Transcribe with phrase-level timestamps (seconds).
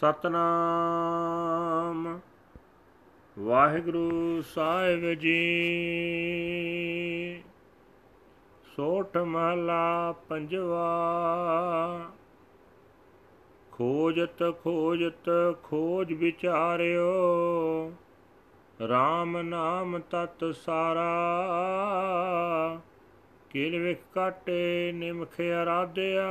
[0.00, 2.20] ਸਤਨਾਮ।
[3.38, 5.52] ਵਾਹਿਗੁਰੂ ਸਾਹਿਬ ਜੀ।
[8.76, 11.00] ਸੋਠ ਮਹਲਾ ਪੰਜਵਾ।
[13.72, 17.12] ਖੋਜਤ ਖੋਜਤ ਖੋਜ ਵਿਚਾਰਿਓ।
[18.84, 21.16] RAM ਨਾਮ ਤਤ ਸਾਰਾ।
[23.50, 26.26] ਕਿਲ ਵਿਖ ਕਾਟੇ ਨਿਮਖ ਅਰਾਧਿਆ।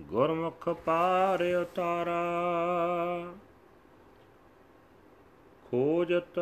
[0.00, 2.22] ਗੁਰਮੁਖ ਪਾਰ ਉਤਾਰਾ।
[5.70, 6.40] ਖੋਜਤ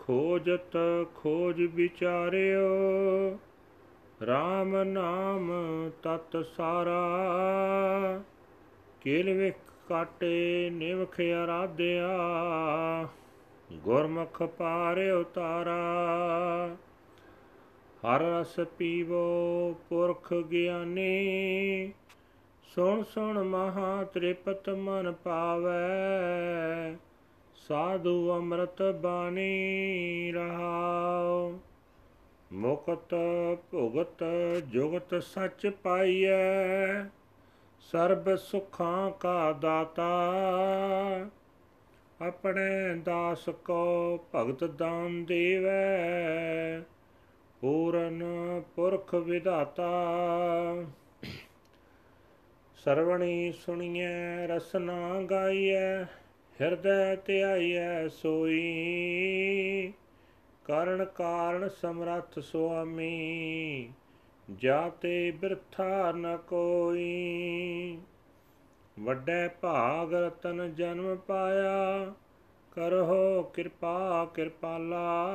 [0.00, 0.76] ਖੋਜਤ,
[1.14, 2.68] ਖੋਜ ਵਿਚਾਰਿਓ
[4.22, 5.52] RAM ਨਾਮ
[6.02, 7.04] ਤਤ ਸਾਰਾ।
[9.00, 9.54] ਕਿਲ ਵਿਖ
[9.88, 12.18] ਕਾਟੇ ਨਿਵਖ ਅਰਾਧਿਆ,
[13.72, 15.84] ਗੁਰਮੁਖ ਪਾਰ ਉਤਾਰਾ।
[18.06, 21.92] ਹਰ ਰਸ ਪੀਵੋ ਪੁਰਖ ਗਿਆਨੀ
[22.74, 26.96] ਸੁਣ ਸੁਣ ਮਹਾ ਤ੍ਰਿਪਤ ਮਨ ਪਾਵੈ,
[27.56, 31.52] ਸਾਧੂ ਅੰਮ੍ਰਿਤ ਬਾਣੀ ਰਹਾਉ।
[32.52, 33.14] ਮੁਕਤ
[33.70, 34.24] ਭੁਗਤ
[34.68, 37.02] ਜੁਗਤ ਸੱਚ ਪਾਈਐ,
[37.80, 40.10] ਸਰਬ ਸੁਖਾਂ ਕਾ ਦਾਤਾ।
[42.20, 46.80] ਆਪਣੇ ਦਾਸ ਕੋ ਭਗਤ ਦਾਨ ਦੇਵੈ,
[47.60, 48.22] ਪੂਰਨ
[48.76, 49.90] ਪੁਰਖ ਵਿਧਾਤਾ।
[52.86, 56.04] ਸਰਵਣੀ ਸੁਣੀਐ, ਰਸਨਾ ਗਾਈਐ,
[56.60, 59.92] ਹਿਰਦੈ ਧਿਆਈਐ ਸੋਈ।
[60.64, 63.90] ਕਰਨ ਕਾਰਨ ਸਮਰੱਥ ਸੁਆਮੀ,
[64.54, 67.98] ਜਾਤੇ ਬਿਰਥਾ ਨ ਕੋਈ।
[69.00, 72.14] ਵੱਡੇ ਭਾਗ ਰਤਨ ਜਨਮ ਪਾਇਆ
[72.70, 75.32] ਕਰੋ ਕਿਰਪਾ ਕਿਰਪਾਲਾ।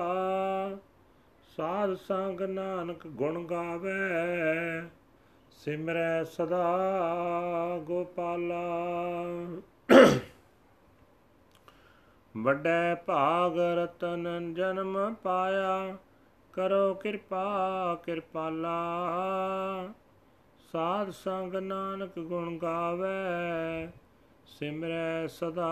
[1.57, 3.91] ਸਾਧ ਸੰਗ ਨਾਨਕ ਗੁਣ ਗਾਵੇ
[5.61, 6.77] ਸਿਮਰੈ ਸਦਾ
[7.83, 8.61] ਗੋਪਾਲਾ।
[12.37, 15.97] ਵੱਡੇ ਭਾਗ ਰਤਨ ਜਨਮ ਪਾਇਆ,
[16.53, 17.43] ਕਰੋ ਕਿਰਪਾ
[18.05, 18.73] ਕਿਰਪਾਲਾ।
[20.71, 23.89] ਸਾਧ ਸੰਗ ਨਾਨਕ ਗੁਣ ਗਾਵੇ,
[24.45, 25.71] ਸਿਮਰੈ ਸਦਾ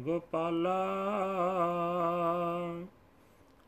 [0.00, 0.78] ਗੋਪਾਲਾ।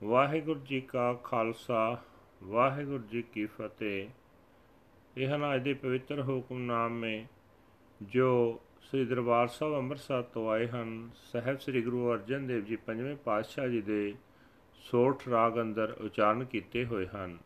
[0.04, 1.97] ਵਾਹਿਗੁਰੂ ਜੀ ਕਾ ਖਾਲਸਾ,
[2.44, 4.08] ਵਾਹਿਗੁਰੂ ਜੀ ਕੀ ਫਤਿਹ।
[5.19, 7.25] ਇਹ ਹਨ ਅੱਜ ਦੇ ਪਵਿੱਤਰ ਹੁਕਮਨਾਮੇ
[8.03, 13.16] ਜੋ ਸ੍ਰੀ ਦਰਬਾਰ ਸਾਹਿਬ ਅੰਮ੍ਰਿਤਸਰ ਤੋਂ ਆਏ ਹਨ, ਸਹਿਬ ਸ੍ਰੀ ਗੁਰੂ ਅਰਜਨ ਦੇਵ ਜੀ ਪੰਜਵੇਂ
[13.16, 14.15] ਪਾਤਸ਼ਾਹ ਜੀ ਦੇ
[14.75, 17.38] ਸੋਠ ਰਾਗ ਅੰਦਰ ਉਚਾਰਨ ਕੀਤੇ ਹੋਏ ਹਨ।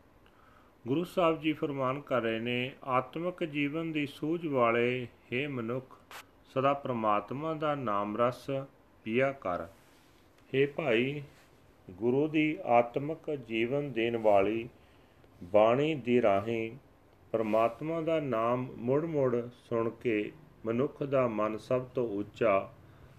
[0.87, 5.99] ਗੁਰੂ ਸਾਹਿਬ ਜੀ ਫਰਮਾਨ ਕਰ ਰਹੇ ਨੇ, ਆਤਮਿਕ ਜੀਵਨ ਦੀ ਸੂਝ ਵਾਲੇ हे ਮਨੁੱਖ,
[6.53, 8.49] ਸਦਾ ਪ੍ਰਮਾਤਮਾ ਦਾ ਨਾਮ ਰਸ
[9.03, 9.67] ਪੀਆ ਕਰ।
[10.53, 11.23] हे ਭਾਈ,
[11.91, 14.69] ਗੁਰੂ ਦੀ ਆਤਮਿਕ ਜੀਵਨ ਦੇਣ ਵਾਲੀ
[15.43, 16.71] ਬਾਣੀ ਦੀ ਰਾਹੀਂ
[17.31, 20.31] ਪਰਮਾਤਮਾ ਦਾ ਨਾਮ ਮੁੜ-ਮੁੜ ਸੁਣ ਕੇ
[20.65, 22.73] ਮਨੁੱਖ ਦਾ ਮਨ ਸਭ ਤੋਂ ਉੱਚਾ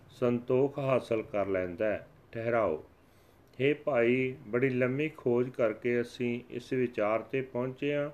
[0.08, 2.84] ਸੰਤੋਖ ਹਾਸਲ ਕਰ ਲੈਂਦਾ ਹੈ। ਠਹਿਰਾਓ।
[3.52, 8.10] हे ਭਾਈ, ਬੜੀ ਲੰਮੀ ਖੋਜ ਕਰਕੇ ਅਸੀਂ ਇਸ ਵਿਚਾਰ ਤੇ ਪਹੁੰਚੇ ਹਾਂ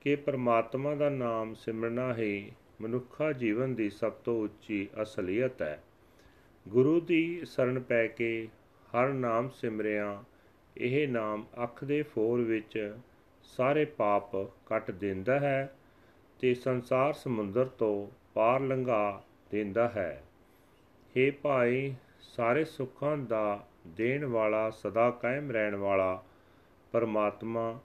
[0.00, 5.82] ਕਿ ਪਰਮਾਤਮਾ ਦਾ ਨਾਮ ਸਿਮਰਨਾ ਹੀ ਮਨੁੱਖਾ ਜੀਵਨ ਦੀ ਸਭ ਤੋਂ ਉੱਚੀ ਅਸਲੀਅਤ ਹੈ।
[6.68, 8.48] ਗੁਰੂ ਦੀ ਸ਼ਰਨ ਪੈ ਕੇ
[8.86, 10.24] ਹਰ ਨਾਮ ਸਿਮਰਿਆ।
[10.76, 12.96] ਇਹ ਨਾਮ ਅੱਖ ਦੇ ਫੋਰ ਵਿੱਚ
[13.42, 15.74] ਸਾਰੇ ਪਾਪ ਕੱਟ ਦਿੰਦਾ ਹੈ
[16.40, 20.22] ਤੇ ਸੰਸਾਰ ਸਮੁੰਦਰ ਤੋਂ ਪਾਰ ਲੰਘਾ ਦਿੰਦਾ ਹੈ।
[21.16, 26.22] हे ਭਾਈ, ਸਾਰੇ ਸੁੱਖਾਂ ਦਾ ਦੇਣ ਵਾਲਾ ਸਦਾ ਕਾਇਮ ਰਹਿਣ ਵਾਲਾ
[26.92, 27.78] ਪਰਮਾਤਮਾ,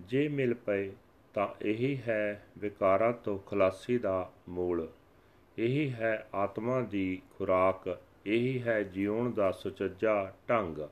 [0.00, 0.92] ਜੇ ਮਿਲ ਪਏ
[1.34, 4.88] ਤਾਂ ਇਹੀ ਹੈ ਵਿਕਾਰਾਂ ਤੋਂ ਖਲਾਸੀ ਦਾ ਮੂਲ।
[5.58, 10.88] ਇਹੀ ਹੈ ਆਤਮਾ ਦੀ ਖੁਰਾਕ, ਇਹੀ ਹੈ ਜੀਉਣ ਦਾ ਸੁਚੱਜਾ ਢੰਗ।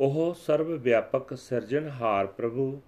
[0.00, 2.80] ਉਹ ਸਰਵ ਵਿਆਪਕ ਸਿਰਜਣਹਾਰ ਪ੍ਰਭੂ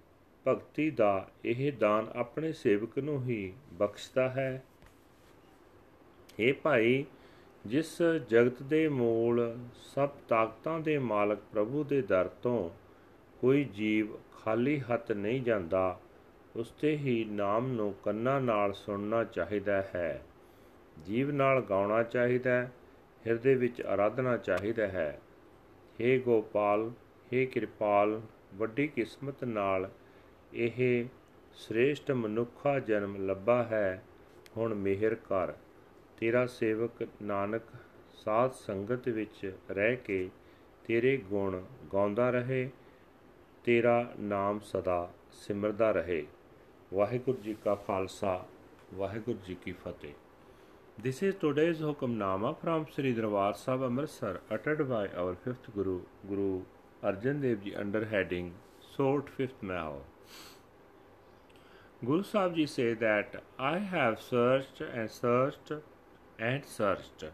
[0.45, 4.63] ਭਗਤੀ ਦਾ ਇਹ ਦਾਨ ਆਪਣੇ ਸੇਵਕ ਨੂੰ ਹੀ ਬਖਸ਼ਦਾ ਹੈ।
[6.39, 7.05] ਇਹ ਭਾਈ,
[7.65, 12.69] ਜਿਸ ਜਗਤ ਦੇ ਮੂਲ ਸਭ ਤਾਕਤਾਂ ਦੇ ਮਾਲਕ ਪ੍ਰਭੂ ਦੇ ਦਰ ਤੋਂ
[13.41, 15.99] ਕੋਈ ਜੀਵ ਖਾਲੀ ਹੱਥ ਨਹੀਂ ਜਾਂਦਾ,
[16.55, 20.21] ਉਸ ਤੇ ਹੀ ਨਾਮ ਨੂੰ ਕੰਨਾਂ ਨਾਲ ਸੁਣਨਾ ਚਾਹੀਦਾ ਹੈ,
[21.05, 22.71] ਜੀਵ ਨਾਲ ਗਾਉਣਾ ਚਾਹੀਦਾ ਹੈ
[23.27, 25.19] ਹਿਰਦੇ ਵਿੱਚ ਆਰਾਧਨਾ ਚਾਹੀਦਾ ਹੈ।
[25.99, 26.91] हे ਗੋਪਾਲ
[27.33, 28.21] हे ਕਿਰਪਾਲ
[28.53, 29.89] ਵੱਡੀ ਕਿਸਮਤ ਨਾਲ
[30.53, 31.05] ਇਹ
[31.53, 34.03] ਸ੍ਰੇਸ਼ਟ ਮਨੁੱਖਾ ਜਨਮ ਲੱਭਾ ਹੈ
[34.57, 35.53] ਹੁਣ ਮਿਹਰ ਕਰ।
[36.17, 37.61] ਤੇਰਾ ਸੇਵਕ ਨਾਨਕ
[38.13, 40.29] ਸਾਧ ਸੰਗਤ ਵਿੱਚ ਰਹਿ ਕੇ
[40.87, 41.61] ਤੇਰੇ ਗੁਣ
[41.93, 42.69] ਗਾਉਂਦਾ ਰਹੇ
[43.63, 46.25] ਤੇਰਾ ਨਾਮ ਸਦਾ ਸਿਮਰਦਾ ਰਹੇ।
[46.93, 48.45] ਵਾਹਿਗੁਰੂ ਜੀ ਕਾ ਖਾਲਸਾ
[48.93, 50.13] ਵਾਹਿਗੁਰੂ ਜੀ ਕੀ ਫਤਿਹ।
[51.03, 55.95] This is today's Hukamnama from Sri Darbar Sahib Amritsar uttered by our fifth Guru,
[56.31, 56.61] Guru
[57.03, 58.53] Arjan under heading
[58.95, 60.03] Sort Fifth Mahal.
[62.05, 65.73] Guru Sahib Ji say that I have searched and searched
[66.39, 67.25] and searched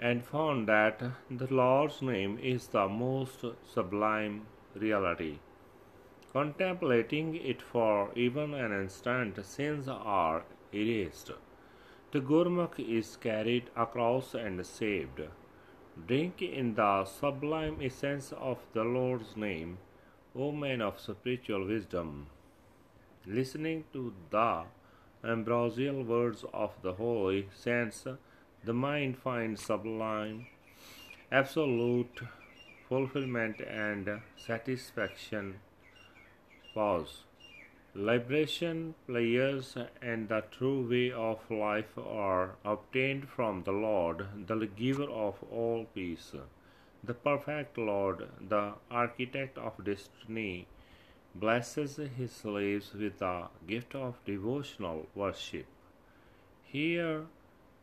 [0.00, 1.00] and found that
[1.30, 5.38] the Lord's name is the most sublime reality.
[6.32, 10.42] Contemplating it for even an instant, sins are
[10.74, 11.30] erased.
[12.10, 15.20] The Gurmukh is carried across and saved.
[16.06, 19.78] Drink in the sublime essence of the Lord's name,
[20.34, 22.28] O man of spiritual wisdom.
[23.26, 24.64] Listening to the
[25.24, 28.06] ambrosial words of the holy saints,
[28.64, 30.46] the mind finds sublime,
[31.32, 32.20] absolute
[32.88, 35.60] fulfillment and satisfaction.
[36.72, 37.27] Pause.
[37.94, 45.10] Liberation, pleasures, and the true way of life are obtained from the Lord, the giver
[45.10, 46.34] of all peace.
[47.02, 50.66] The perfect Lord, the architect of destiny,
[51.34, 55.66] blesses his slaves with the gift of devotional worship.
[56.64, 57.26] Hear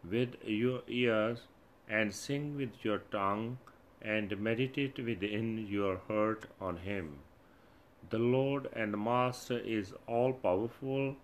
[0.07, 1.47] with your ears
[1.89, 3.57] and sing with your tongue
[4.01, 7.19] and meditate within your heart on him.
[8.09, 11.15] The Lord and Master is all powerful,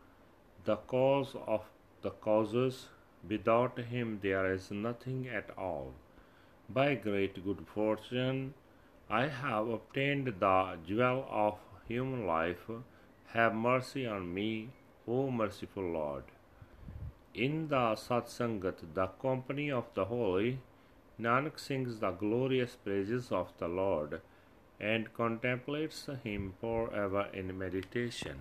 [0.65, 1.65] the cause of
[2.01, 2.87] the causes.
[3.27, 5.93] Without him there is nothing at all.
[6.67, 8.55] By great good fortune,
[9.09, 12.69] I have obtained the jewel of human life.
[13.27, 14.69] Have mercy on me,
[15.07, 16.23] O merciful Lord.
[17.35, 20.59] In the Satsangat, the company of the holy,
[21.19, 24.21] Nanak sings the glorious praises of the Lord
[24.81, 28.37] and contemplates him forever in meditation.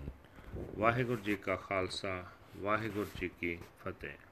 [0.79, 2.23] Waheguru ji ਕਾ ਖਾਲਸਾ
[2.57, 4.30] ਵਾਹਿਗੁਰੂ ਜੀ ਕੀ ਫਤਿਹ